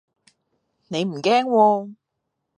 [0.87, 1.89] 你唔驚喎